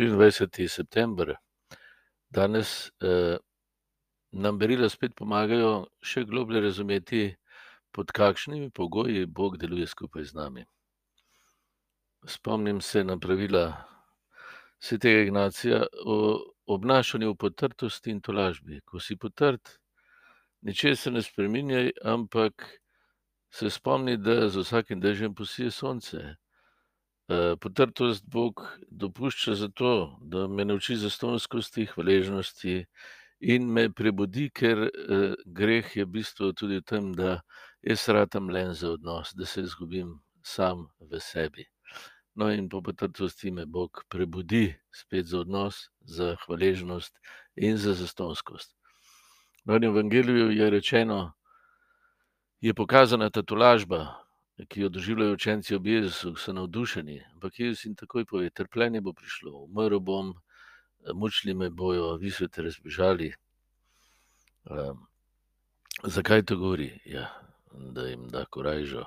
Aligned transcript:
24. 0.00 0.68
september. 0.68 1.36
Danes 2.30 2.90
eh, 3.02 3.36
nam 4.32 4.58
berila 4.58 4.88
spet 4.88 5.12
pomagajo 5.14 5.90
še 6.00 6.24
globlje 6.24 6.60
razumeti, 6.60 7.22
pod 7.92 8.12
kakšnimi 8.14 8.70
pogoji 8.70 9.26
Bog 9.26 9.58
deluje 9.58 9.86
skupaj 9.86 10.24
z 10.24 10.34
nami. 10.34 10.64
Spomnim 12.26 12.80
se 12.80 13.04
na 13.04 13.18
pravila 13.18 13.84
svetega 14.78 15.20
Ignacija 15.20 15.82
o 16.06 16.16
obnašanju 16.66 17.32
v 17.32 17.36
potrtosti 17.36 18.10
in 18.10 18.20
tolažbi. 18.20 18.80
Ko 18.84 19.00
si 19.00 19.16
potrt, 19.16 19.80
ničesar 20.62 21.12
ne 21.12 21.22
spreminjaj, 21.22 21.90
ampak 22.04 22.68
se 23.50 23.70
spomni, 23.70 24.16
da 24.16 24.48
z 24.48 24.62
vsakim 24.62 25.00
dežjem 25.00 25.34
posije 25.34 25.70
sonce. 25.70 26.36
Eh, 27.30 27.56
potrtost 27.60 28.24
Bog 28.26 28.78
dopušča 28.90 29.54
zato, 29.54 30.18
da 30.20 30.48
me 30.48 30.64
nauči 30.64 30.96
zastonskosti, 30.96 31.84
hvaležnosti 31.86 32.86
in 33.40 33.68
me 33.72 33.84
prebudi, 33.92 34.48
ker 34.50 34.78
eh, 34.88 35.34
greh 35.46 35.96
je 35.96 36.04
v 36.04 36.10
bistvu 36.16 36.50
tudi 36.58 36.80
v 36.80 36.82
tem, 36.82 37.12
da 37.14 37.36
jaz 37.86 38.08
ratam 38.08 38.50
len 38.50 38.74
za 38.74 38.90
odnos, 38.96 39.30
da 39.38 39.46
se 39.46 39.62
izgubim 39.62 40.16
sam 40.42 40.88
v 40.98 41.20
sebi. 41.22 41.68
No, 42.34 42.50
in 42.50 42.66
po 42.68 42.82
potrtosti 42.82 43.54
me 43.54 43.66
Bog 43.66 44.02
prebudi 44.08 44.74
spet 44.90 45.30
za 45.30 45.44
odnos, 45.44 45.86
za 46.00 46.34
hvaležnost 46.42 47.14
in 47.56 47.78
za 47.78 47.94
zastonskost. 47.94 48.74
No, 49.64 49.78
v 49.78 49.84
Evangeliju 49.84 50.50
je 50.50 50.70
rečeno, 50.70 51.32
je 52.60 52.74
pokazana 52.74 53.30
ta 53.30 53.42
tolažba, 53.42 54.18
ki 54.68 54.80
jo 54.80 54.88
doživljajo 54.88 55.32
učenci 55.32 55.74
ob 55.74 55.86
Jezusu, 55.86 56.34
so 56.36 56.52
navdušeni. 56.52 57.20
Ampak 57.32 57.58
Jezus 57.58 57.84
jim 57.84 57.94
takoj 57.94 58.24
pove: 58.24 58.50
trpljenje 58.50 59.00
bo 59.00 59.12
prišlo, 59.12 59.52
umrl 59.64 60.00
bom, 60.00 60.34
mučili 61.14 61.54
me 61.54 61.70
bojo, 61.70 62.16
vi 62.16 62.30
ste 62.30 62.48
te 62.48 62.62
razbežali. 62.62 63.32
Um, 64.64 65.06
zakaj 66.04 66.42
to 66.42 66.56
govori? 66.56 66.90
Ja, 67.04 67.28
da 67.72 68.06
jim 68.08 68.28
da 68.28 68.44
korajžo, 68.44 69.04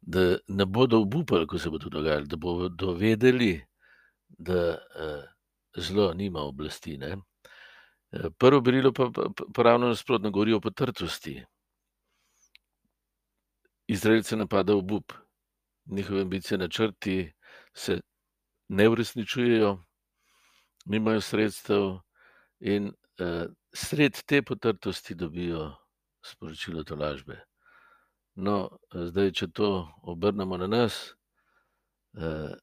da 0.00 0.36
ne 0.48 0.66
bodo 0.66 1.00
obupali, 1.00 1.46
ko 1.46 1.58
se 1.58 1.70
bo 1.70 1.78
to 1.78 1.88
dogajalo, 1.88 2.26
da 2.26 2.36
bodo 2.36 2.92
vedeli, 2.92 3.60
da 4.28 4.70
uh, 4.70 5.24
zlo 5.76 6.12
nima 6.14 6.40
oblasti. 6.40 6.96
Ne? 6.96 7.16
Prvo 8.38 8.60
berilo 8.60 8.92
pa, 8.92 9.10
pa, 9.14 9.28
pa 9.54 9.62
ravno 9.62 9.88
nasprotno 9.88 10.30
govori 10.30 10.52
o 10.52 10.60
potrtosti. 10.60 11.44
Izraelce 13.90 14.36
napada 14.36 14.74
obup, 14.76 15.12
njihove 15.86 16.20
ambicije, 16.22 16.58
načrti 16.58 17.32
se 17.74 18.00
ne 18.68 18.88
uresničujejo, 18.88 19.78
nimajo 20.84 21.20
sredstev, 21.20 21.98
in 22.60 22.86
uh, 22.86 23.50
sred 23.74 24.22
te 24.26 24.42
potrtosti 24.42 25.14
dobijo 25.14 25.74
sporočilo 26.22 26.84
tolažbe. 26.84 27.40
No, 28.34 28.78
zdaj, 28.94 29.32
če 29.32 29.50
to 29.50 29.88
obrnemo 30.02 30.56
na 30.56 30.70
nas, 30.70 31.02
uh, 32.14 32.54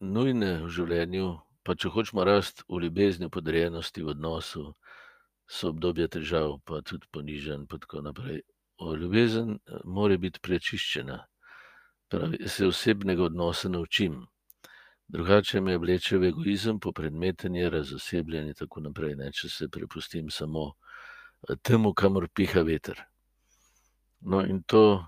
nujne 0.00 0.54
v 0.64 0.68
življenju, 0.68 1.34
pa 1.62 1.76
če 1.78 1.94
hočemo 1.94 2.24
rasti 2.26 2.66
v 2.68 2.86
ljubezni, 2.88 3.30
podrejenosti, 3.30 4.02
v 4.02 4.16
odnosu, 4.16 4.72
so 5.46 5.70
obdobja 5.70 6.08
težav, 6.08 6.58
pa 6.64 6.82
tudi 6.82 7.06
ponižen, 7.14 7.68
in 7.70 7.78
tako 7.78 8.02
naprej 8.02 8.42
ljubezen 8.96 9.50
eh, 9.50 9.80
mora 9.84 10.16
biti 10.16 10.40
prečiščena. 10.40 11.18
Pravi, 12.10 12.48
se 12.48 12.66
osebnega 12.66 13.24
odnosa 13.24 13.68
naučim. 13.68 14.26
Drugače 15.08 15.60
me 15.60 15.76
vleče 15.78 16.18
v 16.18 16.30
egoizem, 16.30 16.80
po 16.80 16.92
predmetenje, 16.92 17.70
razosebljanje 17.70 18.54
in 18.54 18.58
tako 18.58 18.80
naprej, 18.80 19.14
ne, 19.18 19.30
če 19.32 19.48
se 19.48 19.68
prepustim 19.68 20.30
samo 20.30 20.66
eh, 20.70 21.56
temu, 21.62 21.94
kamor 21.94 22.28
piha 22.34 22.62
veter. 22.66 23.02
No, 24.20 24.44
in 24.46 24.62
to, 24.62 25.04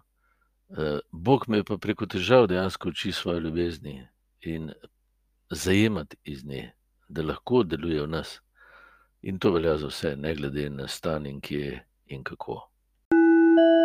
eh, 0.76 0.98
Bog 1.12 1.48
me 1.48 1.62
pa 1.64 1.78
preko 1.78 2.06
težav 2.06 2.48
dejansko 2.50 2.88
uči 2.88 3.12
svoje 3.12 3.40
ljubezni 3.40 4.00
in 4.40 4.72
zajemati 5.50 6.16
iz 6.24 6.44
nje, 6.44 6.72
da 7.08 7.22
lahko 7.22 7.62
deluje 7.62 8.02
v 8.02 8.10
nas. 8.18 8.40
In 9.22 9.38
to 9.38 9.52
velja 9.52 9.76
za 9.78 9.86
vse, 9.86 10.16
ne 10.16 10.34
glede 10.34 10.70
na 10.70 10.88
stan 10.88 11.26
in 11.26 11.40
kje 11.40 11.84
in 12.06 12.24
kako. 12.24 12.71
thank 13.54 13.58
you. 13.58 13.81